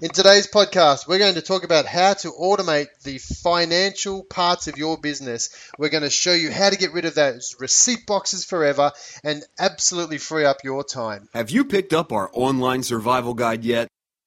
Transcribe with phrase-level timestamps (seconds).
[0.00, 4.76] In today's podcast, we're going to talk about how to automate the financial parts of
[4.76, 5.70] your business.
[5.78, 8.90] We're going to show you how to get rid of those receipt boxes forever
[9.22, 11.28] and absolutely free up your time.
[11.32, 13.86] Have you picked up our online survival guide yet?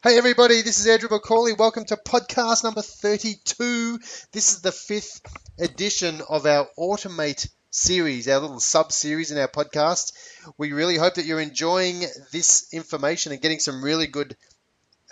[0.00, 1.58] Hey everybody, this is Andrew McCauley.
[1.58, 3.98] Welcome to podcast number 32.
[4.32, 5.20] This is the fifth
[5.58, 10.12] edition of our Automate series, our little sub series in our podcast.
[10.56, 14.36] We really hope that you're enjoying this information and getting some really good,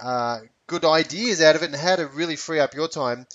[0.02, 3.26] uh, good ideas out of it and how to really free up your time.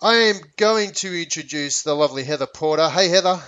[0.00, 2.88] I am going to introduce the lovely Heather Porter.
[2.88, 3.42] Hey, Heather.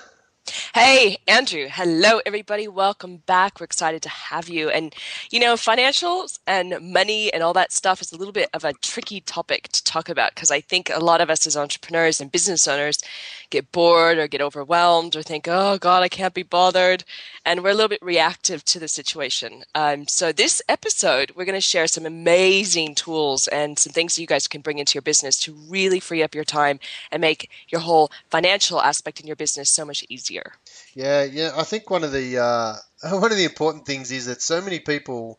[0.74, 1.66] Hey, Andrew.
[1.68, 2.68] Hello, everybody.
[2.68, 3.58] Welcome back.
[3.58, 4.68] We're excited to have you.
[4.70, 4.94] And,
[5.30, 8.72] you know, financials and money and all that stuff is a little bit of a
[8.74, 12.30] tricky topic to talk about because I think a lot of us as entrepreneurs and
[12.30, 13.02] business owners
[13.50, 17.04] get bored or get overwhelmed or think, oh, God, I can't be bothered.
[17.44, 19.64] And we're a little bit reactive to the situation.
[19.74, 24.20] Um, so, this episode, we're going to share some amazing tools and some things that
[24.20, 26.80] you guys can bring into your business to really free up your time
[27.10, 30.52] and make your whole financial aspect in your business so much easier.
[30.94, 31.52] Yeah, yeah.
[31.56, 32.74] I think one of the uh,
[33.18, 35.38] one of the important things is that so many people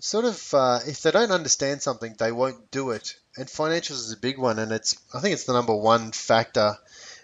[0.00, 3.16] sort of uh, if they don't understand something, they won't do it.
[3.36, 6.76] And financials is a big one, and it's I think it's the number one factor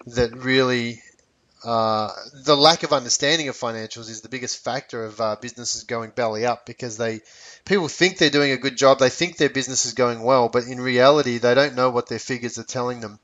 [0.06, 1.02] that really
[1.64, 2.12] uh,
[2.44, 6.44] the lack of understanding of financials is the biggest factor of uh, businesses going belly
[6.44, 7.20] up because they
[7.64, 10.64] people think they're doing a good job, they think their business is going well, but
[10.64, 13.19] in reality, they don't know what their figures are telling them.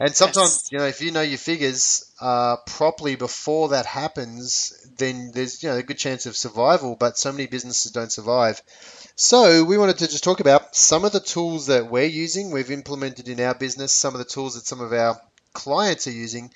[0.00, 0.72] And sometimes, yes.
[0.72, 5.68] you know, if you know your figures uh, properly before that happens, then there's you
[5.68, 6.94] know a good chance of survival.
[6.94, 8.62] But so many businesses don't survive.
[9.16, 12.70] So we wanted to just talk about some of the tools that we're using, we've
[12.70, 15.20] implemented in our business, some of the tools that some of our
[15.58, 16.50] clients are using,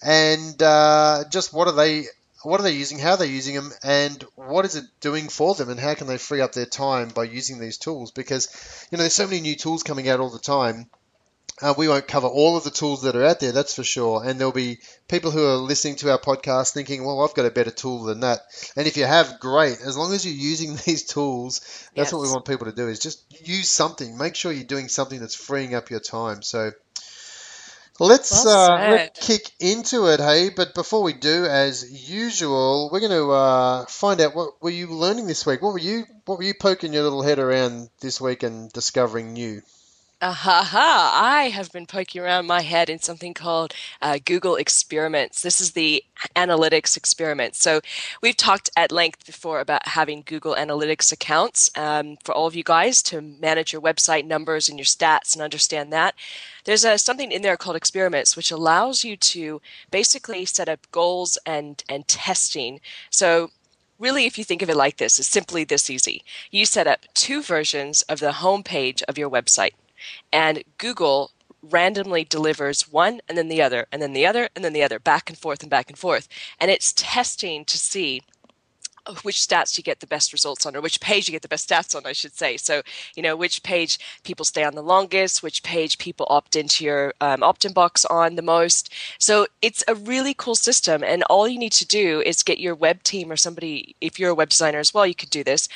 [0.00, 2.06] and uh, just what are they
[2.44, 5.56] what are they using, how are they using them, and what is it doing for
[5.56, 8.12] them, and how can they free up their time by using these tools?
[8.12, 10.88] Because you know there's so many new tools coming out all the time.
[11.60, 14.22] Uh, we won't cover all of the tools that are out there, that's for sure.
[14.24, 14.78] And there'll be
[15.08, 18.20] people who are listening to our podcast thinking, well, I've got a better tool than
[18.20, 18.42] that.
[18.76, 19.80] And if you have, great.
[19.80, 21.58] As long as you're using these tools,
[21.96, 22.12] that's yes.
[22.12, 24.16] what we want people to do is just use something.
[24.16, 26.42] Make sure you're doing something that's freeing up your time.
[26.42, 26.70] So
[28.00, 30.50] Let's, well uh, let's kick into it, hey.
[30.50, 34.86] But before we do, as usual, we're going to uh, find out what were you
[34.88, 35.62] learning this week.
[35.62, 39.32] What were you What were you poking your little head around this week and discovering
[39.32, 39.62] new?
[40.20, 41.12] Aha.
[41.14, 45.42] I have been poking around my head in something called uh, Google Experiments.
[45.42, 46.02] This is the
[46.34, 47.54] analytics experiment.
[47.54, 47.80] So,
[48.20, 52.64] we've talked at length before about having Google Analytics accounts um, for all of you
[52.64, 56.16] guys to manage your website numbers and your stats and understand that.
[56.64, 59.60] There's a, something in there called Experiments, which allows you to
[59.92, 62.80] basically set up goals and, and testing.
[63.10, 63.52] So,
[64.00, 66.24] really, if you think of it like this, it's simply this easy.
[66.50, 69.74] You set up two versions of the home page of your website
[70.32, 71.32] and Google
[71.62, 74.98] randomly delivers one and then the other and then the other and then the other
[74.98, 76.28] back and forth and back and forth.
[76.60, 78.22] And it's testing to see
[79.22, 81.68] which stats you get the best results on or which page you get the best
[81.68, 82.56] stats on i should say.
[82.56, 82.82] So
[83.16, 87.14] you know which page people stay on the longest which page people opt into your
[87.20, 88.92] um, opt-in box on the most.
[89.18, 92.74] So it's a really cool system and all you need to do is get your
[92.74, 95.68] web team or somebody if you're a web designer as well you could do this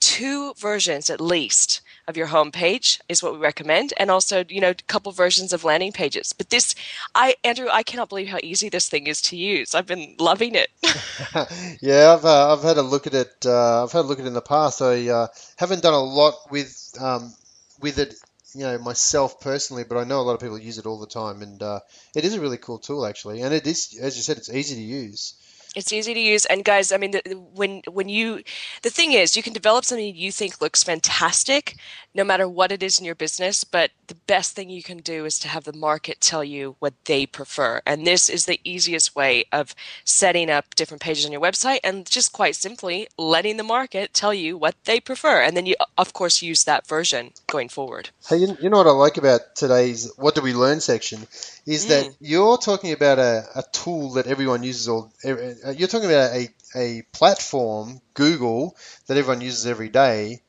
[0.00, 4.60] two versions at least of your home page is what we recommend and also you
[4.60, 6.32] know a couple versions of landing pages.
[6.32, 6.74] But this
[7.14, 9.74] i andrew i cannot believe how easy this thing is to use.
[9.74, 10.70] I've been loving it.
[11.80, 14.24] Yeah i've uh, i've had a look at it uh, i've had a look at
[14.24, 14.80] it in the past.
[14.80, 15.26] I uh,
[15.56, 17.34] haven't done a lot with um,
[17.80, 18.14] with it
[18.54, 21.06] you know myself personally but i know a lot of people use it all the
[21.06, 21.80] time and uh,
[22.16, 23.42] it is a really cool tool actually.
[23.42, 25.34] And it is as you said it's easy to use
[25.78, 27.22] it's easy to use, and guys, I mean, the,
[27.54, 28.42] when when you,
[28.82, 31.76] the thing is, you can develop something you think looks fantastic,
[32.14, 33.64] no matter what it is in your business.
[33.64, 36.94] But the best thing you can do is to have the market tell you what
[37.04, 41.40] they prefer, and this is the easiest way of setting up different pages on your
[41.40, 45.66] website, and just quite simply letting the market tell you what they prefer, and then
[45.66, 48.10] you, of course, use that version going forward.
[48.28, 51.26] Hey, you, you know what I like about today's "What Do We Learn" section
[51.68, 51.88] is mm.
[51.88, 56.32] that you're talking about a, a tool that everyone uses or uh, you're talking about
[56.34, 58.74] a, a platform google
[59.06, 60.40] that everyone uses every day.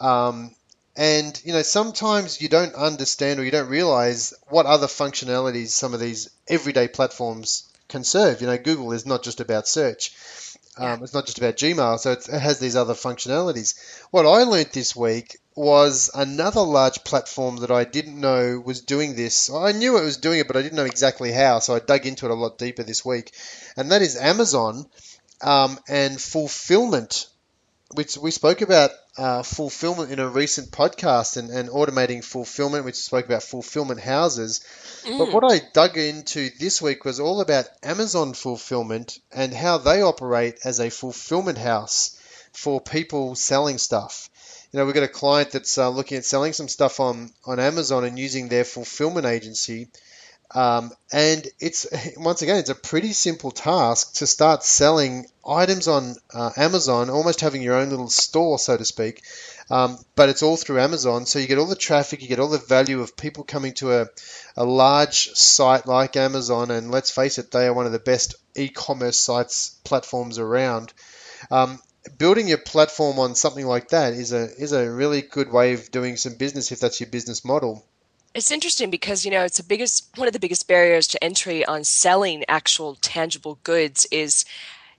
[0.00, 0.54] Um,
[0.96, 5.92] and you know sometimes you don't understand or you don't realize what other functionalities some
[5.92, 8.40] of these everyday platforms can serve.
[8.40, 10.14] You know google is not just about search
[10.76, 13.74] um, It's not just about Gmail, so it has these other functionalities.
[14.10, 19.16] What I learned this week was another large platform that I didn't know was doing
[19.16, 19.50] this.
[19.52, 22.06] I knew it was doing it, but I didn't know exactly how, so I dug
[22.06, 23.32] into it a lot deeper this week.
[23.76, 24.86] And that is Amazon
[25.42, 27.26] um, and fulfillment,
[27.92, 32.94] which we spoke about uh, fulfillment in a recent podcast and, and automating fulfillment, which
[32.94, 34.60] spoke about fulfillment houses.
[35.04, 35.18] Mm.
[35.18, 40.02] But what I dug into this week was all about Amazon fulfillment and how they
[40.02, 42.16] operate as a fulfillment house
[42.52, 44.30] for people selling stuff.
[44.72, 47.58] You know, we've got a client that's uh, looking at selling some stuff on, on
[47.58, 49.88] Amazon and using their fulfillment agency.
[50.52, 51.86] Um, and it's
[52.16, 57.40] once again, it's a pretty simple task to start selling items on uh, Amazon, almost
[57.40, 59.22] having your own little store, so to speak.
[59.70, 62.48] Um, but it's all through Amazon, so you get all the traffic, you get all
[62.48, 64.06] the value of people coming to a,
[64.56, 68.34] a large site like Amazon, and let's face it, they are one of the best
[68.56, 70.92] e-commerce sites platforms around.
[71.52, 71.78] Um,
[72.18, 75.90] building your platform on something like that is a is a really good way of
[75.90, 77.84] doing some business if that's your business model.
[78.32, 81.64] It's interesting because you know it's the biggest one of the biggest barriers to entry
[81.64, 84.44] on selling actual tangible goods is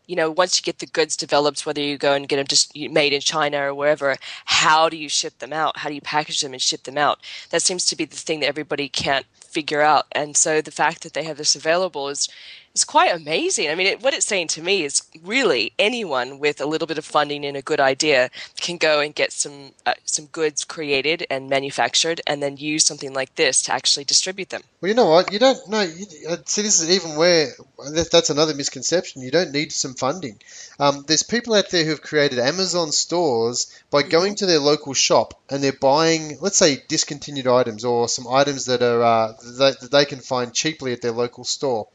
[0.08, 2.76] you know, once you get the goods developed, whether you go and get them just
[2.76, 5.78] made in China or wherever, how do you ship them out?
[5.78, 7.20] How do you package them and ship them out?
[7.52, 10.08] That seems to be the thing that everybody can't figure out.
[10.12, 12.28] And so the fact that they have this available is
[12.74, 13.70] is quite amazing.
[13.70, 16.98] I mean, it, what it's saying to me is really anyone with a little bit
[16.98, 18.30] of funding and a good idea
[18.60, 23.14] can go and get some uh, some goods created and manufactured, and then use something
[23.14, 24.62] like this to actually distribute them.
[24.80, 25.32] Well, you know what?
[25.32, 25.88] You don't know.
[26.30, 27.48] Uh, see, this is even where
[28.12, 29.22] that's another misconception.
[29.22, 30.40] You don't need some funding.
[30.80, 34.10] Um, there's people out there who have created Amazon stores by mm-hmm.
[34.10, 38.66] going to their local shop and they're buying, let's say, discontinued items or some items
[38.66, 41.88] that are uh, that, that they can find cheaply at their local store.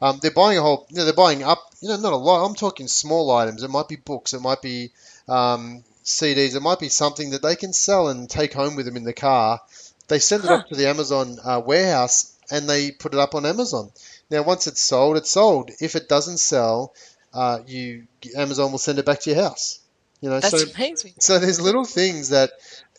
[0.00, 2.46] Um, they're buying a whole, you know, they're buying up, you know, not a lot.
[2.46, 3.62] I'm talking small items.
[3.62, 4.32] It might be books.
[4.32, 4.90] It might be
[5.28, 6.56] um, CDs.
[6.56, 9.12] It might be something that they can sell and take home with them in the
[9.12, 9.60] car.
[10.08, 13.46] They send it up to the Amazon uh, warehouse and they put it up on
[13.46, 13.92] Amazon.
[14.30, 15.70] Now, once it's sold, it's sold.
[15.80, 16.94] If it doesn't sell,
[17.32, 18.06] uh, you
[18.36, 19.80] Amazon will send it back to your house.
[20.20, 21.14] You know, That's so, amazing.
[21.18, 22.50] So there's little things that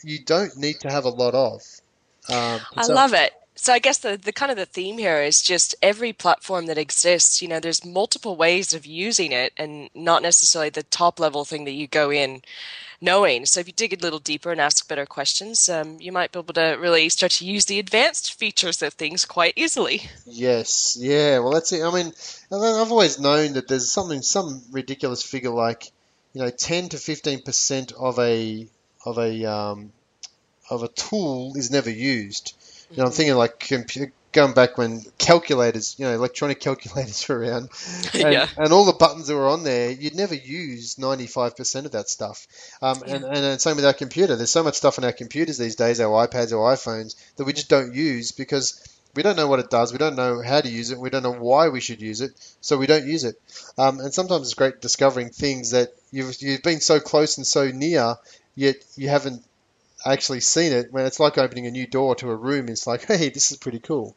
[0.03, 1.61] you don't need to have a lot of.
[2.29, 5.43] Um, I love it so I guess the, the kind of the theme here is
[5.43, 10.23] just every platform that exists, you know, there's multiple ways of using it and not
[10.23, 12.41] necessarily the top level thing that you go in
[13.01, 13.45] knowing.
[13.45, 16.39] So if you dig a little deeper and ask better questions, um, you might be
[16.39, 20.09] able to really start to use the advanced features of things quite easily.
[20.25, 21.37] Yes, yeah.
[21.37, 21.83] Well, that's it.
[21.83, 22.11] I mean,
[22.51, 25.91] I've always known that there's something, some ridiculous figure like,
[26.33, 28.67] you know, 10 to 15 percent of a
[29.05, 29.91] of a um,
[30.67, 32.55] of a tool is never used.
[32.91, 37.39] You know, I'm thinking like computer, going back when calculators, you know, electronic calculators were
[37.39, 37.69] around,
[38.13, 38.47] and, yeah.
[38.57, 42.47] and all the buttons that were on there, you'd never use 95% of that stuff.
[42.81, 43.15] Um, yeah.
[43.15, 44.35] and, and same with our computer.
[44.35, 47.53] There's so much stuff on our computers these days, our iPads, our iPhones, that we
[47.53, 48.81] just don't use because
[49.13, 49.91] we don't know what it does.
[49.91, 50.97] We don't know how to use it.
[50.97, 53.35] We don't know why we should use it, so we don't use it.
[53.77, 57.69] Um, and sometimes it's great discovering things that you've you've been so close and so
[57.69, 58.15] near,
[58.55, 59.43] yet you haven't
[60.05, 62.69] actually seen it when it's like opening a new door to a room.
[62.69, 64.15] It's like, hey, this is pretty cool.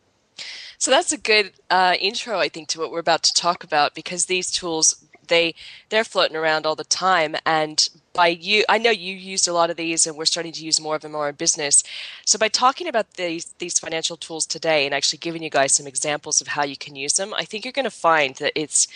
[0.78, 3.94] So that's a good uh, intro, I think, to what we're about to talk about
[3.94, 5.54] because these tools they
[5.88, 9.70] they're floating around all the time, and by you, I know you used a lot
[9.70, 11.82] of these, and we're starting to use more of them in our business.
[12.26, 15.86] So by talking about these these financial tools today and actually giving you guys some
[15.86, 18.86] examples of how you can use them, I think you're going to find that it's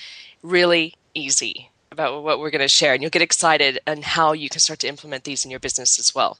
[0.43, 4.49] really easy about what we're going to share, and you'll get excited and how you
[4.49, 6.39] can start to implement these in your business as well.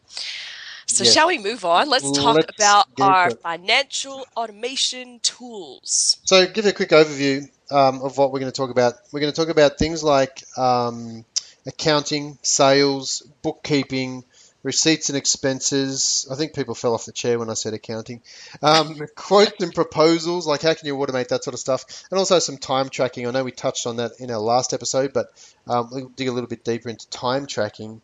[0.87, 1.13] So, yes.
[1.13, 1.91] shall we move on?
[1.91, 6.17] Let's talk Let's about our financial automation tools.
[6.25, 8.95] So, give you a quick overview um, of what we're going to talk about.
[9.13, 11.27] We're going to talk about things like um,
[11.67, 14.25] accounting, sales, bookkeeping,
[14.63, 16.27] receipts and expenses.
[16.31, 18.23] I think people fell off the chair when I said accounting.
[18.63, 22.39] Um, quotes and proposals, like how can you automate that sort of stuff, and also
[22.39, 23.27] some time tracking.
[23.27, 25.29] I know we touched on that in our last episode, but
[25.67, 28.01] um, we'll dig a little bit deeper into time tracking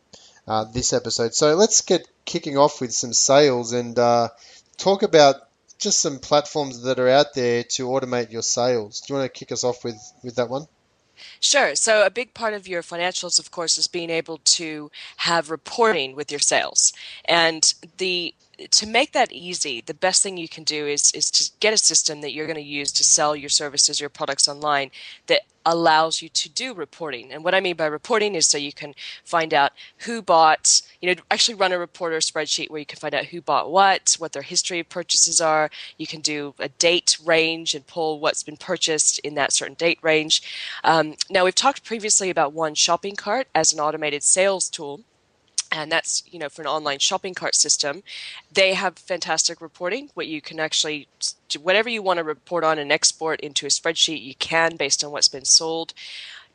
[0.46, 1.34] uh, this episode.
[1.34, 4.28] So let's get kicking off with some sales and uh,
[4.76, 5.36] talk about
[5.78, 9.00] just some platforms that are out there to automate your sales.
[9.00, 10.66] Do you want to kick us off with, with that one?
[11.40, 11.74] Sure.
[11.74, 16.14] So, a big part of your financials, of course, is being able to have reporting
[16.14, 16.92] with your sales.
[17.26, 18.34] And the
[18.70, 21.78] to make that easy, the best thing you can do is is to get a
[21.78, 24.90] system that you're going to use to sell your services, your products online
[25.26, 27.32] that allows you to do reporting.
[27.32, 28.94] And what I mean by reporting is so you can
[29.24, 33.14] find out who bought, you know, actually run a reporter spreadsheet where you can find
[33.14, 35.70] out who bought what, what their history of purchases are.
[35.96, 39.98] You can do a date range and pull what's been purchased in that certain date
[40.02, 40.42] range.
[40.84, 45.00] Um, now, we've talked previously about one shopping cart as an automated sales tool
[45.74, 48.02] and that's you know for an online shopping cart system
[48.52, 51.08] they have fantastic reporting what you can actually
[51.60, 55.10] whatever you want to report on and export into a spreadsheet you can based on
[55.10, 55.92] what's been sold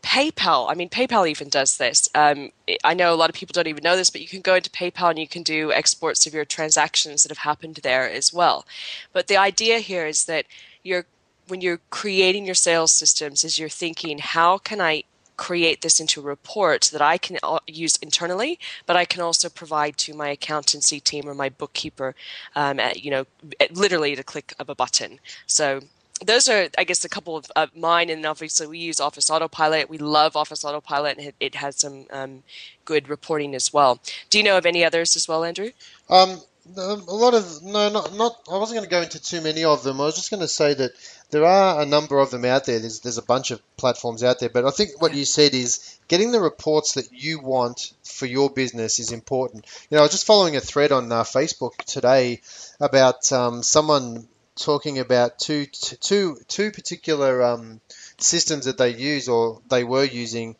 [0.01, 2.07] PayPal, I mean, PayPal even does this.
[2.15, 2.53] Um,
[2.85, 4.69] I know a lot of people don't even know this, but you can go into
[4.69, 8.65] PayPal and you can do exports of your transactions that have happened there as well.
[9.11, 10.45] But the idea here is that
[10.83, 11.05] you're
[11.49, 15.03] when you're creating your sales systems, is you're thinking, how can I
[15.39, 19.47] create this into a report that I can uh, use internally, but I can also
[19.49, 22.13] provide to my accountancy team or my bookkeeper,
[22.55, 23.25] um, at, you know,
[23.59, 25.19] at literally a click of a button.
[25.47, 25.79] So
[26.25, 28.09] those are, I guess, a couple of uh, mine.
[28.09, 29.89] And obviously, we use Office Autopilot.
[29.89, 32.43] We love Office Autopilot, and it, it has some um,
[32.83, 34.01] good reporting as well.
[34.29, 35.71] Do you know of any others as well, Andrew?
[36.09, 36.41] Um,
[36.77, 38.39] a lot of no, not not.
[38.51, 39.99] I wasn't going to go into too many of them.
[39.99, 40.91] I was just going to say that
[41.29, 42.79] there are a number of them out there.
[42.79, 45.97] There's there's a bunch of platforms out there, but I think what you said is
[46.07, 49.65] getting the reports that you want for your business is important.
[49.89, 52.41] You know, I was just following a thread on uh, Facebook today
[52.79, 57.81] about um, someone talking about two two two particular um,
[58.17, 60.55] systems that they use or they were using.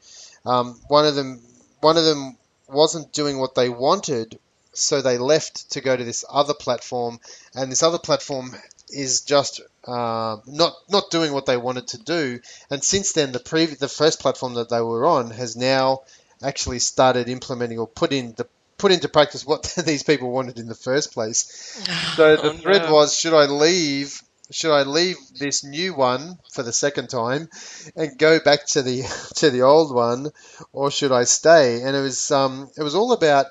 [0.46, 1.42] Um, one of them
[1.82, 2.38] one of them
[2.68, 4.40] wasn't doing what they wanted
[4.74, 7.20] so they left to go to this other platform,
[7.56, 8.56] and this other platform
[8.90, 12.40] is just uh, not not doing what they wanted to do.
[12.70, 16.02] And since then, the pre- the first platform that they were on has now
[16.44, 18.48] actually started implementing or put in the
[18.78, 21.86] put into practice what these people wanted in the first place.
[22.16, 22.94] So the oh, thread no.
[22.94, 24.22] was: should I leave?
[24.52, 27.50] Should I leave this new one for the second time
[27.96, 29.04] and go back to the
[29.36, 30.32] to the old one,
[30.74, 31.82] or should I stay?
[31.82, 33.46] And it was um, it was all about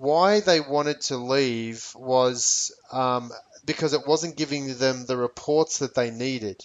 [0.00, 3.30] why they wanted to leave was um,
[3.66, 6.64] because it wasn't giving them the reports that they needed.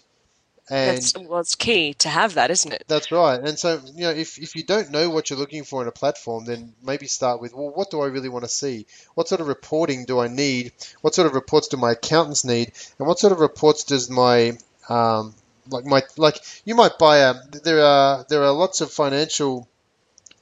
[0.69, 2.85] And that's, well, it's key to have that, isn't it?
[2.87, 3.39] That's right.
[3.39, 5.91] And so, you know, if, if you don't know what you're looking for in a
[5.91, 8.87] platform, then maybe start with, well, what do I really want to see?
[9.13, 10.71] What sort of reporting do I need?
[11.01, 12.71] What sort of reports do my accountants need?
[12.97, 14.57] And what sort of reports does my
[14.89, 15.35] um,
[15.69, 19.67] like my like you might buy a there are there are lots of financial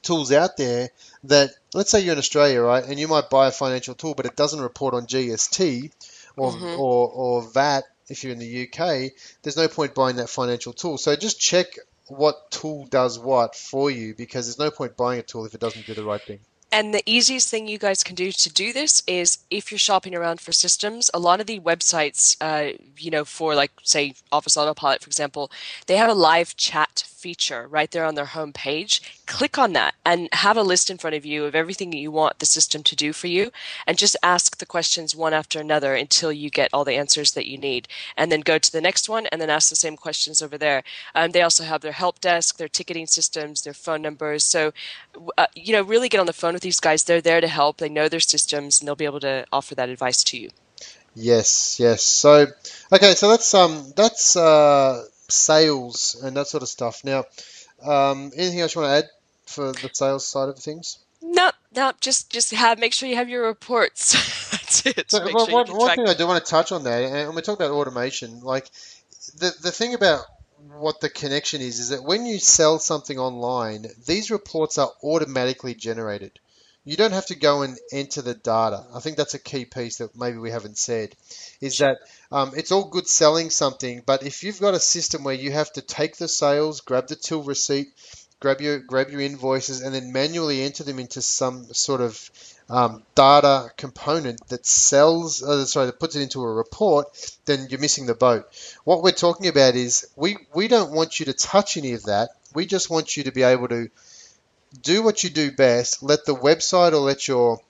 [0.02, 0.90] tools out there
[1.24, 4.26] that let's say you're in Australia, right, and you might buy a financial tool, but
[4.26, 5.90] it doesn't report on GST
[6.36, 6.80] or mm-hmm.
[6.80, 9.12] or, or VAT if you're in the UK.
[9.42, 10.98] There's no point buying that financial tool.
[10.98, 11.66] So just check
[12.06, 15.60] what tool does what for you because there's no point buying a tool if it
[15.60, 16.40] doesn't do the right thing.
[16.74, 20.12] And the easiest thing you guys can do to do this is if you're shopping
[20.12, 24.56] around for systems, a lot of the websites, uh, you know, for like, say, Office
[24.56, 25.52] Autopilot, for example,
[25.86, 29.00] they have a live chat feature right there on their home page.
[29.26, 32.10] Click on that and have a list in front of you of everything that you
[32.10, 33.50] want the system to do for you
[33.86, 37.46] and just ask the questions one after another until you get all the answers that
[37.46, 37.88] you need.
[38.16, 40.82] And then go to the next one and then ask the same questions over there.
[41.14, 44.44] Um, they also have their help desk, their ticketing systems, their phone numbers.
[44.44, 44.72] So,
[45.38, 47.04] uh, you know, really get on the phone with these guys.
[47.04, 47.78] They're there to help.
[47.78, 50.50] They know their systems and they'll be able to offer that advice to you.
[51.14, 52.02] Yes, yes.
[52.02, 52.46] So,
[52.92, 57.04] okay, so that's um, that's uh, sales and that sort of stuff.
[57.04, 57.24] Now,
[57.84, 59.10] um, anything else you want to add
[59.46, 60.98] for the sales side of things?
[61.22, 64.12] No, no, just just have make sure you have your reports.
[64.50, 65.10] That's it.
[65.10, 67.42] So, well, sure one, one thing I do want to touch on that, and we
[67.42, 68.70] talk about automation, like
[69.38, 70.24] the the thing about
[70.78, 75.74] what the connection is, is that when you sell something online, these reports are automatically
[75.74, 76.38] generated.
[76.86, 78.84] You don't have to go and enter the data.
[78.94, 81.16] I think that's a key piece that maybe we haven't said
[81.60, 81.98] is that
[82.30, 85.72] um, it's all good selling something, but if you've got a system where you have
[85.72, 87.88] to take the sales, grab the till receipt,
[88.38, 92.30] grab your grab your invoices, and then manually enter them into some sort of
[92.68, 97.06] um, data component that sells, uh, sorry, that puts it into a report,
[97.46, 98.46] then you're missing the boat.
[98.84, 102.30] What we're talking about is we we don't want you to touch any of that.
[102.54, 103.88] We just want you to be able to
[104.82, 106.02] do what you do best.
[106.02, 107.60] Let the website or let your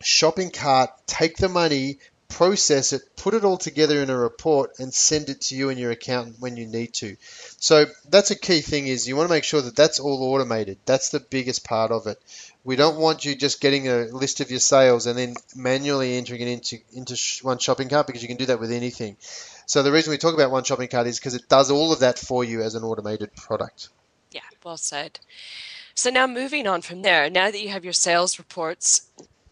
[0.00, 1.98] shopping cart take the money,
[2.28, 5.78] process it, put it all together in a report, and send it to you and
[5.78, 7.16] your accountant when you need to.
[7.58, 10.78] So that's a key thing is you want to make sure that that's all automated.
[10.84, 12.18] That's the biggest part of it.
[12.64, 16.40] We don't want you just getting a list of your sales and then manually entering
[16.40, 19.16] it into into one shopping cart because you can do that with anything.
[19.66, 22.00] So the reason we talk about one shopping cart is because it does all of
[22.00, 23.88] that for you as an automated product.
[24.30, 25.20] Yeah, well said.
[25.96, 29.08] So now moving on from there, now that you have your sales reports,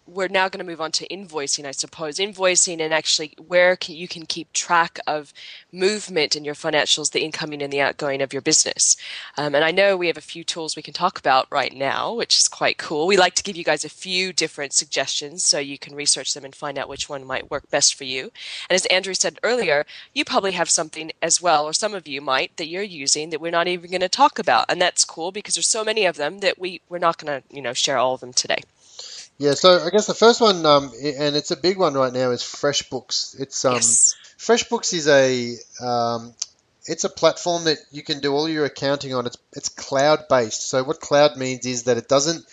[0.06, 2.18] we're now going to move on to invoicing, I suppose.
[2.18, 5.32] Invoicing and actually where can, you can keep track of
[5.72, 8.96] movement in your financials, the incoming and the outgoing of your business.
[9.36, 12.12] Um, and I know we have a few tools we can talk about right now,
[12.12, 13.06] which is quite cool.
[13.06, 16.44] We like to give you guys a few different suggestions so you can research them
[16.44, 18.32] and find out which one might work best for you.
[18.68, 22.20] And as Andrew said earlier, you probably have something as well, or some of you
[22.20, 24.66] might, that you're using that we're not even going to talk about.
[24.68, 27.54] And that's cool because there's so many of them that we, we're not going to,
[27.54, 28.62] you know, share all of them today.
[29.42, 32.30] Yeah, so I guess the first one, um, and it's a big one right now,
[32.30, 33.40] is FreshBooks.
[33.40, 34.14] It's um, yes.
[34.38, 36.32] FreshBooks is a um,
[36.86, 39.26] it's a platform that you can do all your accounting on.
[39.26, 40.68] It's it's cloud based.
[40.68, 42.44] So what cloud means is that it doesn't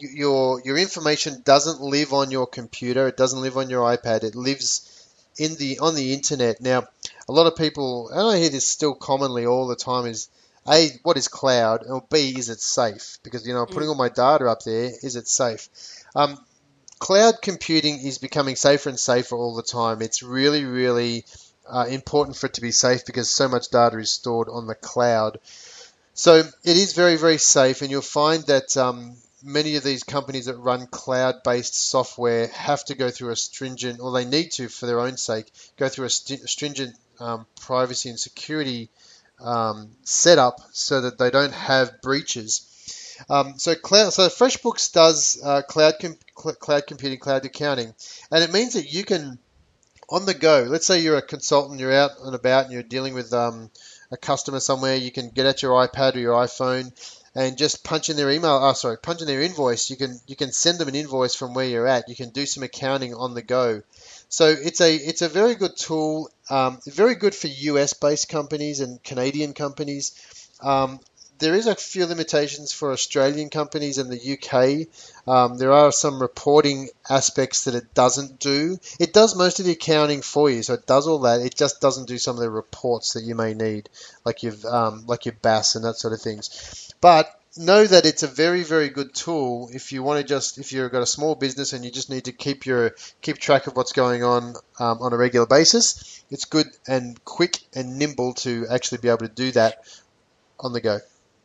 [0.00, 3.06] your your information doesn't live on your computer.
[3.06, 4.24] It doesn't live on your iPad.
[4.24, 5.06] It lives
[5.38, 6.60] in the on the internet.
[6.60, 6.88] Now,
[7.28, 10.28] a lot of people, and I hear this still commonly all the time, is
[10.66, 13.18] a what is cloud, or b is it safe?
[13.22, 15.68] Because you know, putting all my data up there, is it safe?
[16.14, 16.38] Um,
[16.98, 20.02] cloud computing is becoming safer and safer all the time.
[20.02, 21.24] It's really, really
[21.68, 24.74] uh, important for it to be safe because so much data is stored on the
[24.74, 25.38] cloud.
[26.14, 30.46] So it is very, very safe, and you'll find that um, many of these companies
[30.46, 34.86] that run cloud-based software have to go through a stringent, or they need to, for
[34.86, 38.88] their own sake, go through a st- stringent um, privacy and security
[39.40, 42.70] um, setup so that they don't have breaches.
[43.28, 47.94] Um, so cloud, so FreshBooks does uh, cloud com- cloud computing, cloud accounting,
[48.30, 49.38] and it means that you can
[50.08, 50.66] on the go.
[50.68, 53.70] Let's say you're a consultant, you're out and about, and you're dealing with um,
[54.10, 54.96] a customer somewhere.
[54.96, 56.92] You can get at your iPad or your iPhone
[57.34, 58.60] and just punch in their email.
[58.62, 59.90] Oh, sorry, punch in their invoice.
[59.90, 62.08] You can you can send them an invoice from where you're at.
[62.08, 63.82] You can do some accounting on the go.
[64.28, 66.30] So it's a it's a very good tool.
[66.50, 70.14] Um, very good for US based companies and Canadian companies.
[70.60, 71.00] Um,
[71.38, 74.88] there is a few limitations for Australian companies in the UK.
[75.26, 78.78] Um, there are some reporting aspects that it doesn't do.
[79.00, 81.40] It does most of the accounting for you, so it does all that.
[81.40, 83.88] It just doesn't do some of the reports that you may need,
[84.24, 86.94] like your um, like your BAS and that sort of things.
[87.00, 90.72] But know that it's a very very good tool if you want to just if
[90.72, 93.76] you've got a small business and you just need to keep your keep track of
[93.76, 96.24] what's going on um, on a regular basis.
[96.30, 99.84] It's good and quick and nimble to actually be able to do that
[100.58, 101.00] on the go.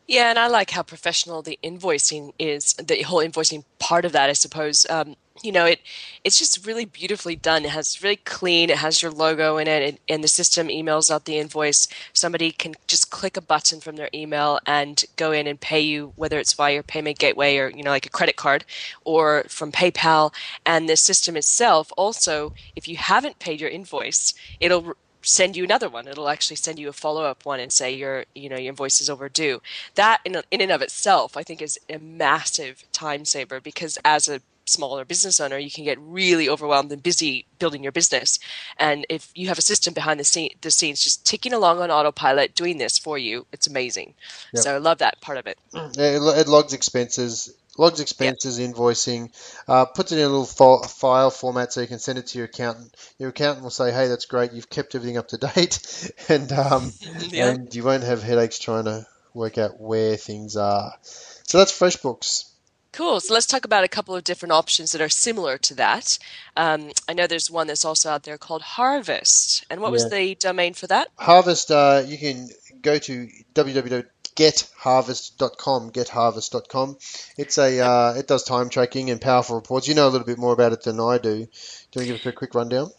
[0.09, 2.73] Yeah, and I like how professional the invoicing is.
[2.73, 4.89] The whole invoicing part of that, I suppose.
[4.89, 5.81] Um, you know, it
[6.23, 7.63] it's just really beautifully done.
[7.63, 8.71] It has really clean.
[8.71, 11.87] It has your logo in it, and, and the system emails out the invoice.
[12.11, 16.11] Somebody can just click a button from their email and go in and pay you,
[16.15, 18.65] whether it's via your payment gateway or you know, like a credit card,
[19.05, 20.33] or from PayPal.
[20.65, 25.89] And the system itself also, if you haven't paid your invoice, it'll send you another
[25.89, 26.07] one.
[26.07, 29.01] It'll actually send you a follow up one and say your you know your invoice
[29.01, 29.61] is overdue.
[29.95, 34.27] That in in and of itself, I think, is a massive time saver because as
[34.27, 38.39] a smaller business owner, you can get really overwhelmed and busy building your business.
[38.77, 41.91] And if you have a system behind the, scene, the scenes just ticking along on
[41.91, 44.13] autopilot doing this for you, it's amazing.
[44.53, 44.63] Yep.
[44.63, 45.57] So I love that part of it.
[45.73, 45.97] Mm.
[45.97, 48.71] Yeah, it logs expenses logs expenses, yep.
[48.71, 49.31] invoicing,
[49.67, 52.37] uh, puts it in a little fo- file format so you can send it to
[52.37, 52.93] your accountant.
[53.17, 54.51] Your accountant will say, "Hey, that's great.
[54.51, 56.91] You've kept everything up to date, and um,
[57.33, 62.45] and you won't have headaches trying to work out where things are." So that's FreshBooks.
[62.91, 63.19] Cool.
[63.19, 66.17] So let's talk about a couple of different options that are similar to that.
[66.57, 69.63] Um, I know there's one that's also out there called Harvest.
[69.69, 69.91] And what yeah.
[69.91, 71.07] was the domain for that?
[71.15, 72.49] Harvest, uh, you can
[72.81, 74.05] go to www
[74.39, 76.97] getharvest.com, getharvest.com.
[77.37, 79.87] It's a uh, it does time tracking and powerful reports.
[79.87, 81.29] You know a little bit more about it than I do.
[81.29, 81.49] Do you want
[81.91, 82.89] to give a quick rundown?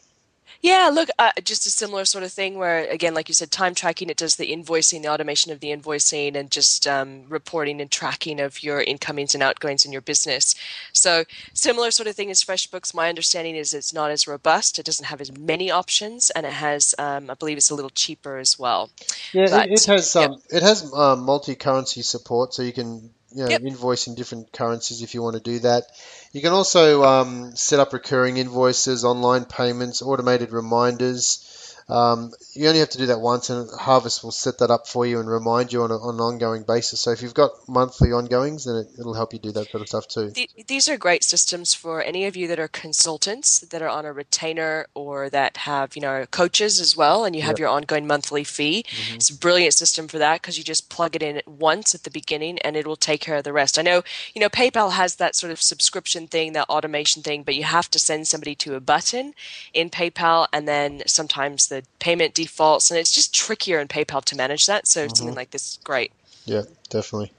[0.63, 3.75] Yeah, look, uh, just a similar sort of thing where, again, like you said, time
[3.75, 7.91] tracking, it does the invoicing, the automation of the invoicing, and just um, reporting and
[7.91, 10.55] tracking of your incomings and outgoings in your business.
[10.93, 12.95] So, similar sort of thing as FreshBooks.
[12.95, 16.53] My understanding is it's not as robust, it doesn't have as many options, and it
[16.53, 18.91] has, um, I believe, it's a little cheaper as well.
[19.33, 20.35] Yeah, but, it, it, has yeah.
[20.51, 23.63] it has um, multi currency support, so you can you know, yep.
[23.63, 25.85] invoice in different currencies if you want to do that.
[26.33, 31.47] You can also um, set up recurring invoices, online payments, automated reminders.
[31.89, 35.07] Um, you only have to do that once, and Harvest will set that up for
[35.07, 37.01] you and remind you on, a, on an ongoing basis.
[37.01, 39.89] So if you've got monthly ongoings, then it, will help you do that sort of
[39.89, 40.33] stuff too.
[40.67, 44.13] these are great systems for any of you that are consultants that are on a
[44.13, 47.59] retainer or that have you know coaches as well, and you have yep.
[47.59, 48.85] your ongoing monthly fee.
[48.89, 49.17] Mm-hmm.
[49.17, 52.11] It's a brilliant system for that because you just plug it in once at the
[52.11, 53.79] beginning, and it will take care of the rest.
[53.79, 54.03] I know
[54.35, 57.91] you know PayPal has that sort of subscription thing, that automation thing, but you have
[57.91, 59.35] to send somebody to a button
[59.73, 64.37] in PayPal, and then sometimes the payment defaults, and it's just trickier in PayPal to
[64.37, 64.87] manage that.
[64.87, 65.15] So mm-hmm.
[65.15, 66.13] something like this is great.
[66.45, 67.33] Yeah, definitely,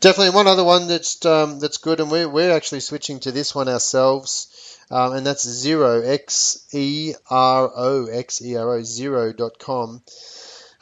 [0.00, 0.34] definitely.
[0.34, 3.68] One other one that's um, that's good, and we're we're actually switching to this one
[3.68, 9.58] ourselves, um, and that's Xero X E R O X E R O Xero dot
[9.58, 10.02] com.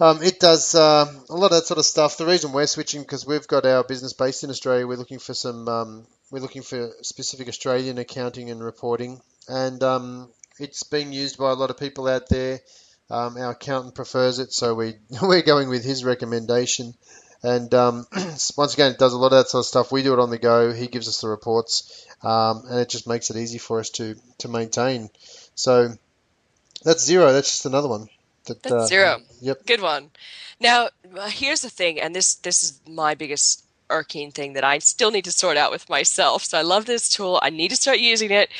[0.00, 2.16] Um, it does uh, a lot of that sort of stuff.
[2.16, 4.86] The reason we're switching because we've got our business based in Australia.
[4.86, 5.68] We're looking for some.
[5.68, 11.50] Um, we're looking for specific Australian accounting and reporting, and um, it's being used by
[11.50, 12.60] a lot of people out there.
[13.10, 16.94] Um, our accountant prefers it, so we we're going with his recommendation.
[17.42, 18.06] And um,
[18.56, 19.92] once again, it does a lot of that sort of stuff.
[19.92, 20.72] We do it on the go.
[20.72, 24.16] He gives us the reports, um, and it just makes it easy for us to
[24.38, 25.10] to maintain.
[25.54, 25.94] So
[26.82, 27.32] that's Xero.
[27.32, 28.08] That's just another one.
[28.46, 29.22] That, that's uh, Xero.
[29.40, 29.66] Yep.
[29.66, 30.10] Good one.
[30.60, 30.88] Now,
[31.28, 35.24] here's the thing, and this this is my biggest irking thing that I still need
[35.24, 36.44] to sort out with myself.
[36.44, 37.38] So I love this tool.
[37.42, 38.50] I need to start using it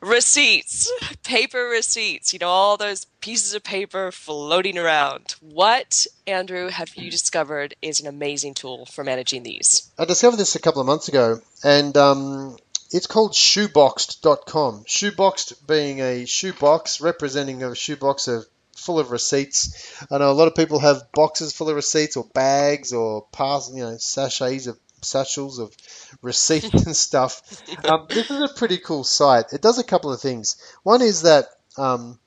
[0.00, 0.90] receipts,
[1.22, 5.34] paper receipts, you know, all those pieces of paper floating around.
[5.40, 9.90] What, Andrew, have you discovered is an amazing tool for managing these?
[9.98, 12.56] I discovered this a couple of months ago, and um,
[12.90, 14.84] it's called shoeboxed.com.
[14.84, 20.04] Shoeboxed being a shoebox representing a shoebox of full of receipts.
[20.10, 23.76] I know a lot of people have boxes full of receipts or bags or parcels,
[23.76, 25.74] you know, sachets of satchels of
[26.22, 27.42] receipts and stuff.
[27.84, 29.52] Um, this is a pretty cool site.
[29.52, 30.56] It does a couple of things.
[30.82, 32.18] One is that um,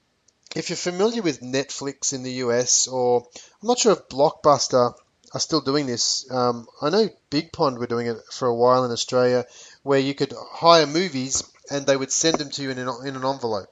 [0.55, 3.27] if you're familiar with Netflix in the US, or
[3.61, 4.93] I'm not sure if Blockbuster
[5.33, 6.29] are still doing this.
[6.31, 9.45] Um, I know BigPond were doing it for a while in Australia,
[9.83, 13.15] where you could hire movies and they would send them to you in an, in
[13.15, 13.71] an envelope.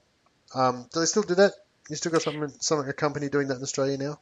[0.53, 1.53] Um, do they still do that?
[1.89, 4.19] You still got some, some a company doing that in Australia now?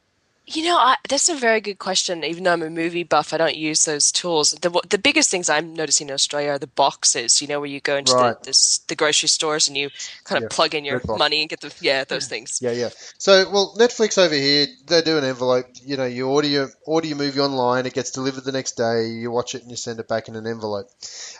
[0.48, 2.22] You know, I, that's a very good question.
[2.22, 4.52] Even though I'm a movie buff, I don't use those tools.
[4.52, 7.42] The, the biggest things I'm noticing in Australia are the boxes.
[7.42, 8.38] You know, where you go into right.
[8.40, 9.90] the, this, the grocery stores and you
[10.22, 10.54] kind of yeah.
[10.54, 12.60] plug in your money and get the yeah those things.
[12.62, 12.90] Yeah, yeah.
[13.18, 15.66] So, well, Netflix over here, they do an envelope.
[15.84, 19.08] You know, you order your order your movie online, it gets delivered the next day.
[19.08, 20.88] You watch it and you send it back in an envelope.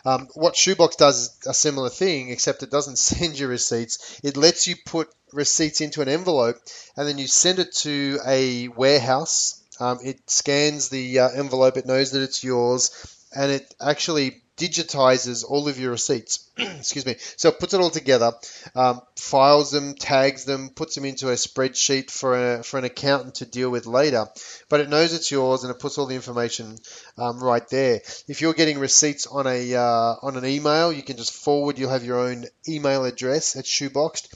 [0.05, 4.21] Um, what Shoebox does is a similar thing, except it doesn't send you receipts.
[4.25, 6.57] It lets you put receipts into an envelope,
[6.97, 9.63] and then you send it to a warehouse.
[9.79, 12.91] Um, it scans the uh, envelope, it knows that it's yours,
[13.37, 16.51] and it actually digitizes all of your receipts.
[16.57, 17.17] Excuse me.
[17.37, 18.33] So it puts it all together,
[18.75, 23.37] um, files them, tags them, puts them into a spreadsheet for a, for an accountant
[23.37, 24.27] to deal with later.
[24.69, 26.79] But it knows it's yours and it puts all the information
[27.19, 28.01] um, right there.
[28.29, 31.79] If you're getting receipts on a uh, on an email, you can just forward.
[31.79, 34.29] You'll have your own email address at Shoeboxed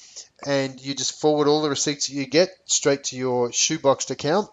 [0.47, 4.49] and you just forward all the receipts that you get straight to your shoeboxed account.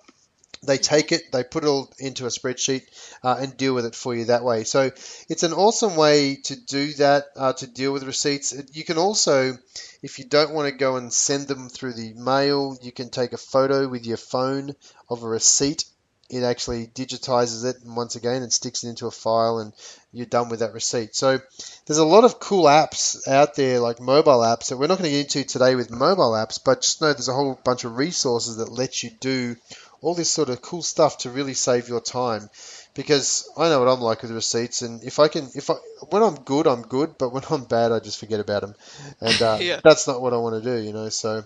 [0.64, 2.84] They take it, they put it all into a spreadsheet
[3.24, 4.64] uh, and deal with it for you that way.
[4.64, 4.90] So
[5.30, 8.56] it's an awesome way to do that, uh, to deal with receipts.
[8.74, 9.56] You can also,
[10.02, 13.34] if you don't want to go and send them through the mail, you can take
[13.34, 14.76] a photo with your phone
[15.10, 15.86] of a receipt
[16.30, 19.72] it actually digitizes it and once again and sticks it into a file and
[20.12, 21.16] you're done with that receipt.
[21.16, 21.40] So
[21.86, 25.10] there's a lot of cool apps out there like mobile apps that we're not going
[25.10, 27.96] to get into today with mobile apps, but just know there's a whole bunch of
[27.96, 29.56] resources that let you do
[30.02, 32.50] all this sort of cool stuff to really save your time
[32.94, 35.76] because I know what I'm like with receipts and if I can if I
[36.10, 38.76] when I'm good I'm good but when I'm bad I just forget about them
[39.22, 39.80] and uh, yeah.
[39.84, 41.44] that's not what I want to do you know so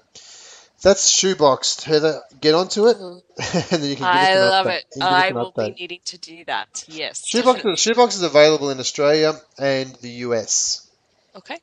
[0.81, 1.83] that's shoeboxed.
[1.83, 3.57] Heather, get onto it, mm-hmm.
[3.73, 4.13] and then you can.
[4.13, 4.37] Get it.
[4.37, 4.85] I love it.
[4.99, 6.85] I will be needing to do that.
[6.87, 7.25] Yes.
[7.25, 10.87] Shoebox, shoebox is available in Australia and the US.
[11.35, 11.57] Okay.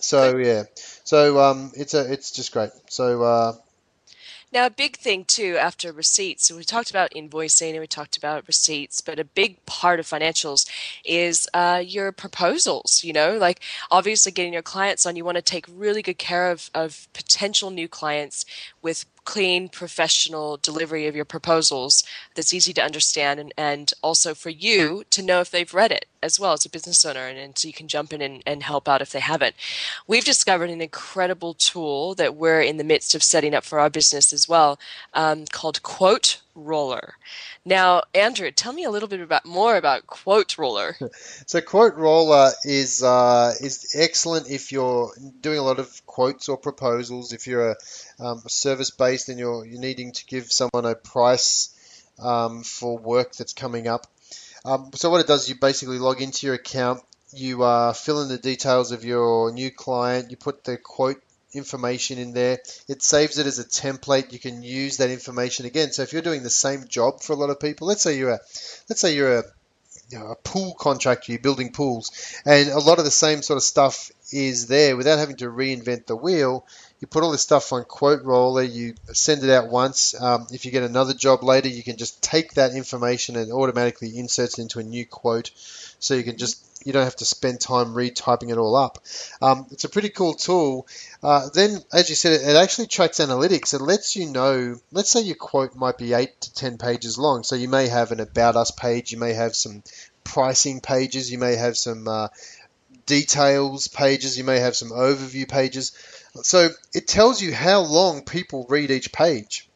[0.00, 0.64] So yeah,
[1.04, 2.70] so um, it's a it's just great.
[2.88, 3.52] So uh,
[4.54, 8.16] now, a big thing too after receipts, so we talked about invoicing and we talked
[8.16, 10.70] about receipts, but a big part of financials
[11.04, 13.02] is uh, your proposals.
[13.02, 16.52] You know, like obviously getting your clients on, you want to take really good care
[16.52, 18.46] of, of potential new clients
[18.80, 24.50] with clean, professional delivery of your proposals that's easy to understand and, and also for
[24.50, 27.58] you to know if they've read it as well as a business owner and, and
[27.58, 29.54] so you can jump in and, and help out if they haven't.
[30.06, 33.90] We've discovered an incredible tool that we're in the midst of setting up for our
[33.90, 34.78] business as well
[35.12, 37.14] um, called Quote Roller.
[37.64, 40.96] Now, Andrew, tell me a little bit about more about Quote Roller.
[41.46, 46.56] so, Quote Roller is uh, is excellent if you're doing a lot of quotes or
[46.56, 47.32] proposals.
[47.32, 47.76] If you're a,
[48.18, 51.70] um, service based and you're you're needing to give someone a price
[52.18, 54.06] um, for work that's coming up.
[54.64, 57.02] Um, so, what it does, is you basically log into your account.
[57.32, 60.30] You uh, fill in the details of your new client.
[60.30, 61.20] You put the quote
[61.54, 62.58] information in there.
[62.88, 64.32] It saves it as a template.
[64.32, 65.92] You can use that information again.
[65.92, 68.30] So if you're doing the same job for a lot of people, let's say you're
[68.30, 68.40] a,
[68.88, 69.44] let's say you're a
[70.10, 72.10] you know, a pool contractor, you're building pools,
[72.44, 76.06] and a lot of the same sort of stuff is there without having to reinvent
[76.06, 76.66] the wheel.
[77.00, 80.20] You put all this stuff on Quote Roller, you send it out once.
[80.20, 84.16] Um, if you get another job later, you can just take that information and automatically
[84.16, 85.50] insert it into a new quote.
[85.98, 88.98] So you can just you don't have to spend time retyping it all up.
[89.42, 90.86] Um, it's a pretty cool tool.
[91.22, 93.74] Uh, then, as you said, it actually tracks analytics.
[93.74, 97.42] It lets you know, let's say your quote might be 8 to 10 pages long.
[97.42, 99.82] So you may have an About Us page, you may have some
[100.22, 102.28] pricing pages, you may have some uh,
[103.06, 105.92] details pages, you may have some overview pages.
[106.42, 109.68] So it tells you how long people read each page.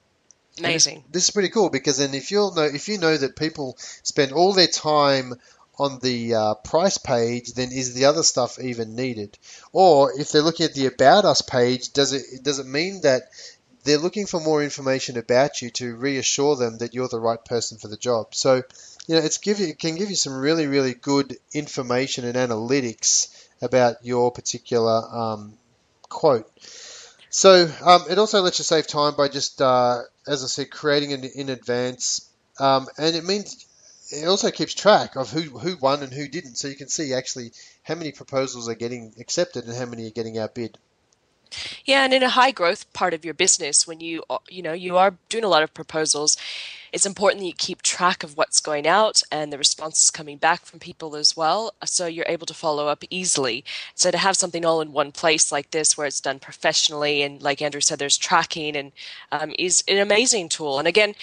[0.58, 1.04] Amazing.
[1.06, 3.76] This, this is pretty cool because then if you know if you know that people
[4.02, 5.34] spend all their time
[5.78, 9.38] on the uh, price page, then is the other stuff even needed?
[9.72, 13.30] Or if they're looking at the about us page, does it does it mean that
[13.84, 17.78] they're looking for more information about you to reassure them that you're the right person
[17.78, 18.34] for the job?
[18.34, 18.62] So,
[19.06, 22.34] you know, it's give you, it can give you some really really good information and
[22.34, 23.28] analytics
[23.62, 25.54] about your particular um,
[26.08, 26.50] quote.
[27.30, 31.10] So um, it also lets you save time by just, uh, as I said, creating
[31.10, 32.26] it in advance,
[32.58, 33.66] um, and it means
[34.10, 37.14] it also keeps track of who who won and who didn't, so you can see
[37.14, 40.78] actually how many proposals are getting accepted and how many are getting outbid.
[41.84, 44.96] Yeah, and in a high growth part of your business, when you you know you
[44.96, 46.36] are doing a lot of proposals,
[46.92, 50.64] it's important that you keep track of what's going out and the responses coming back
[50.64, 53.64] from people as well, so you're able to follow up easily.
[53.94, 57.42] So to have something all in one place like this, where it's done professionally and
[57.42, 58.92] like Andrew said, there's tracking and
[59.32, 60.78] um, is an amazing tool.
[60.78, 61.14] And again,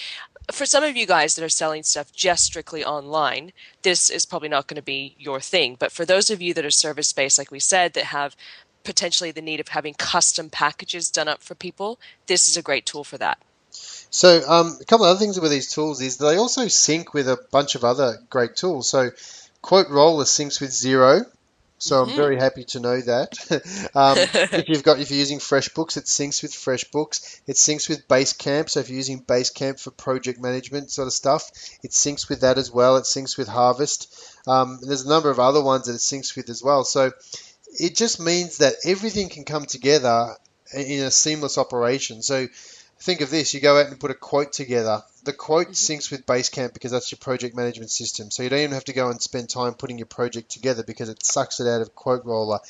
[0.52, 4.48] for some of you guys that are selling stuff just strictly online, this is probably
[4.48, 5.76] not going to be your thing.
[5.78, 8.36] But for those of you that are service based, like we said, that have
[8.86, 12.86] potentially the need of having custom packages done up for people, this is a great
[12.86, 13.38] tool for that.
[14.10, 17.28] So um, a couple of other things with these tools is they also sync with
[17.28, 18.88] a bunch of other great tools.
[18.88, 19.10] So
[19.60, 21.26] Quote Roller syncs with Xero,
[21.78, 22.10] so mm-hmm.
[22.10, 23.90] I'm very happy to know that.
[23.94, 24.16] um,
[24.58, 27.40] if you've got if you're using FreshBooks, it syncs with FreshBooks.
[27.46, 28.70] It syncs with Basecamp.
[28.70, 31.50] So if you're using Basecamp for project management sort of stuff,
[31.82, 32.96] it syncs with that as well.
[32.96, 34.14] It syncs with Harvest.
[34.46, 36.84] Um, there's a number of other ones that it syncs with as well.
[36.84, 37.12] So
[37.78, 40.34] it just means that everything can come together
[40.74, 42.22] in a seamless operation.
[42.22, 42.48] So
[43.00, 46.24] think of this: you go out and put a quote together the quote syncs with
[46.24, 48.30] Basecamp because that's your project management system.
[48.30, 51.08] So you don't even have to go and spend time putting your project together because
[51.08, 52.60] it sucks it out of Quote Roller.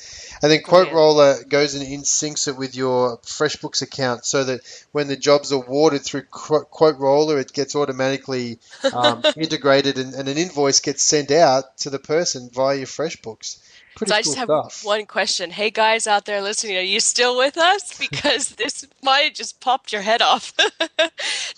[0.41, 4.61] And then Quote Roller goes and in syncs it with your FreshBooks account so that
[4.91, 8.59] when the job's awarded through Quote Roller, it gets automatically
[8.91, 13.59] um, integrated and, and, an invoice gets sent out to the person via your FreshBooks.
[13.97, 14.85] Pretty so I just cool have stuff.
[14.85, 15.51] one question.
[15.51, 17.97] Hey guys out there listening, are you still with us?
[17.99, 20.53] Because this might have just popped your head off.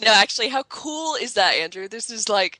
[0.02, 1.88] no, actually, how cool is that, Andrew?
[1.88, 2.60] This is like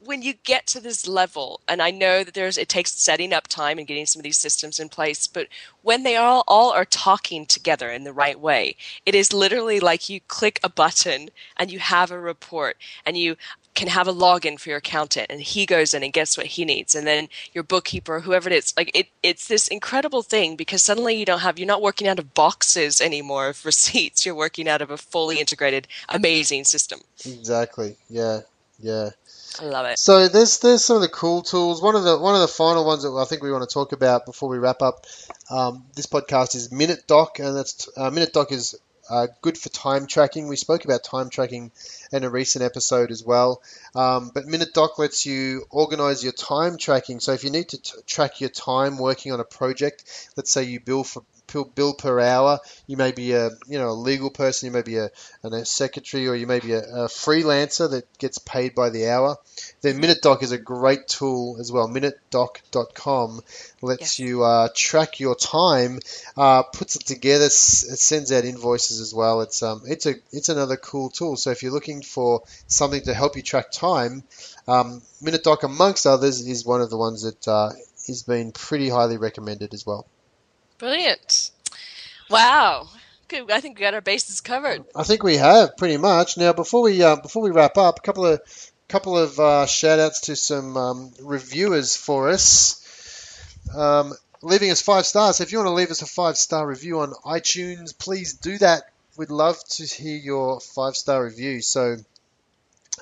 [0.00, 3.48] when you get to this level, and I know that there's it takes setting up
[3.48, 5.48] time and getting some of these systems in place, but
[5.82, 10.08] when they all all are talking together in the right way, it is literally like
[10.08, 13.36] you click a button and you have a report, and you
[13.80, 16.66] can have a login for your accountant and he goes in and gets what he
[16.66, 20.82] needs and then your bookkeeper whoever it is like it, it's this incredible thing because
[20.82, 24.68] suddenly you don't have you're not working out of boxes anymore of receipts you're working
[24.68, 28.40] out of a fully integrated amazing system exactly yeah
[28.80, 29.08] yeah
[29.60, 29.98] I love it.
[29.98, 31.82] So there's there's some of the cool tools.
[31.82, 33.90] One of the one of the final ones that I think we want to talk
[33.90, 35.06] about before we wrap up
[35.50, 38.76] um, this podcast is MinuteDock, and that's uh, MinuteDock is
[39.10, 40.48] uh, good for time tracking.
[40.48, 41.72] We spoke about time tracking
[42.12, 43.60] in a recent episode as well.
[43.94, 47.20] Um, but MinuteDock lets you organize your time tracking.
[47.20, 50.04] So if you need to t- track your time working on a project,
[50.36, 51.22] let's say you bill for
[51.74, 52.60] bill per hour.
[52.86, 55.10] You may be a you know a legal person, you may be a,
[55.44, 59.36] a secretary, or you may be a, a, freelancer that gets paid by the hour.
[59.80, 61.88] Then MinuteDock is a great tool as well.
[61.88, 63.40] MinuteDock.com
[63.82, 64.20] lets yes.
[64.20, 66.00] you uh, track your time,
[66.36, 69.40] uh, puts it together, it sends out invoices as well.
[69.40, 71.36] It's um it's a it's another cool tool.
[71.36, 74.22] So if you're looking for something to help you track time,
[74.68, 77.70] um, MinuteDock amongst others is one of the ones that uh,
[78.06, 80.06] has been pretty highly recommended as well.
[80.80, 81.50] Brilliant.
[82.30, 82.88] Wow.
[83.28, 83.50] Good.
[83.50, 84.84] I think we got our bases covered.
[84.96, 86.38] I think we have pretty much.
[86.38, 88.40] Now, before we uh, before we wrap up, a couple of
[88.88, 92.78] couple of uh, shout outs to some um, reviewers for us.
[93.76, 95.40] Um, leaving us five stars.
[95.40, 98.84] if you want to leave us a five star review on iTunes, please do that.
[99.18, 101.60] We'd love to hear your five star review.
[101.60, 101.96] So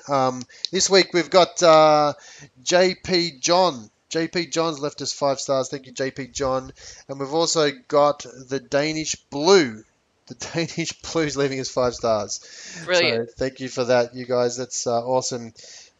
[0.09, 2.13] um, this week we've got uh,
[2.61, 3.89] JP John.
[4.09, 5.69] JP John's left us five stars.
[5.69, 6.71] Thank you, JP John.
[7.07, 9.83] And we've also got the Danish Blue.
[10.27, 12.39] The Danish Blue's leaving us five stars.
[12.85, 13.29] Brilliant.
[13.29, 14.57] So thank you for that, you guys.
[14.57, 15.53] That's uh, awesome.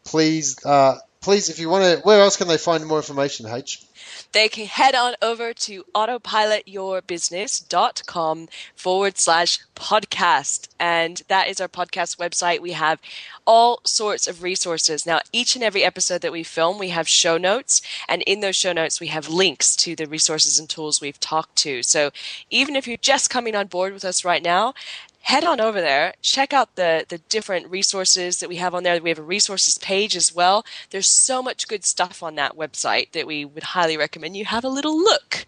[0.04, 3.84] Please uh, please, if you want to, where else can they find more information, H?
[4.32, 10.68] They can head on over to autopilotyourbusiness.com forward slash podcast.
[10.78, 12.60] And that is our podcast website.
[12.60, 13.00] We have
[13.46, 15.04] all sorts of resources.
[15.04, 17.82] Now, each and every episode that we film, we have show notes.
[18.08, 21.56] And in those show notes, we have links to the resources and tools we've talked
[21.56, 21.82] to.
[21.82, 22.10] So
[22.50, 24.74] even if you're just coming on board with us right now,
[25.20, 29.00] head on over there, check out the, the different resources that we have on there.
[29.00, 30.64] We have a resources page as well.
[30.90, 34.64] There's so much good stuff on that website that we would highly recommend you have
[34.64, 35.46] a little look.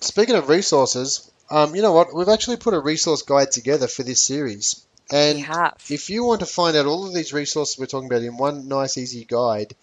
[0.00, 2.14] Speaking of resources, um, you know what?
[2.14, 4.84] We've actually put a resource guide together for this series.
[5.10, 5.38] And
[5.90, 8.68] if you want to find out all of these resources we're talking about in one
[8.68, 9.74] nice, easy guide,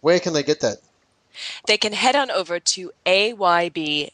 [0.00, 0.78] where can they get that?
[1.66, 4.10] They can head on over to aybguide.com,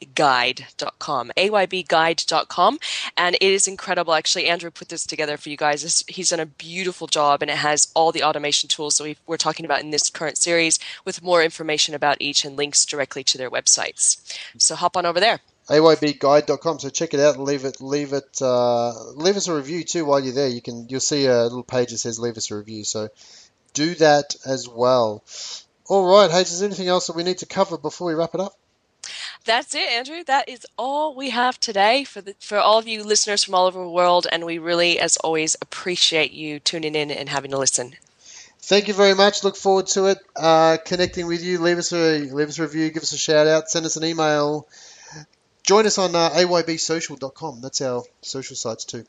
[1.36, 2.78] aybguide.com,
[3.16, 4.14] and it is incredible.
[4.14, 6.04] Actually, Andrew put this together for you guys.
[6.08, 9.36] He's done a beautiful job, and it has all the automation tools that we are
[9.36, 13.38] talking about in this current series with more information about each and links directly to
[13.38, 14.36] their websites.
[14.58, 16.78] So hop on over there aybguide.com.
[16.78, 20.04] So check it out and leave it, leave it, uh, leave us a review too
[20.04, 20.48] while you're there.
[20.48, 22.84] You can, you'll see a little page that says leave us a review.
[22.84, 23.08] So
[23.72, 25.24] do that as well.
[25.86, 28.34] All right, Hayes, is there anything else that we need to cover before we wrap
[28.34, 28.54] it up?
[29.44, 30.24] That's it, Andrew.
[30.24, 33.66] That is all we have today for the, for all of you listeners from all
[33.66, 37.58] over the world, and we really, as always, appreciate you tuning in and having a
[37.58, 37.96] listen.
[38.60, 39.44] Thank you very much.
[39.44, 40.18] Look forward to it.
[40.34, 41.58] Uh, connecting with you.
[41.58, 42.90] Leave us a leave us a review.
[42.90, 43.68] Give us a shout out.
[43.68, 44.66] Send us an email.
[45.64, 47.60] Join us on uh, aybsocial.com.
[47.60, 49.04] That's our social sites too.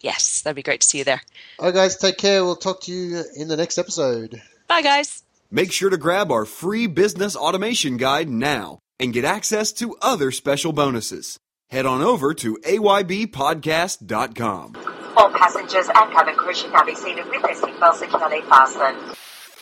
[0.00, 1.22] Yes, that'd be great to see you there.
[1.58, 1.96] All right, guys.
[1.96, 2.44] Take care.
[2.44, 4.42] We'll talk to you in the next episode.
[4.68, 5.22] Bye, guys.
[5.50, 10.30] Make sure to grab our free business automation guide now and get access to other
[10.30, 11.38] special bonuses.
[11.70, 14.76] Head on over to aybpodcast.com.
[15.16, 18.98] All passengers and cabin crew should now be seated with their seatbelts securely fastened.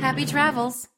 [0.00, 0.88] happy travels.